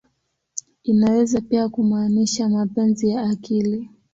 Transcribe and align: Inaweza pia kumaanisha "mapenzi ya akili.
Inaweza 0.83 1.41
pia 1.41 1.69
kumaanisha 1.69 2.49
"mapenzi 2.49 3.09
ya 3.09 3.21
akili. 3.23 3.89